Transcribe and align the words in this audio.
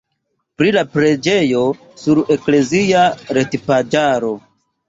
Pri 0.61 0.71
la 0.77 0.83
preĝejo 0.95 1.61
sur 2.05 2.23
eklezia 2.37 3.05
retpaĝaro. 3.41 4.35